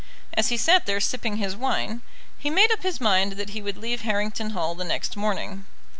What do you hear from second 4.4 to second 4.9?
Hall the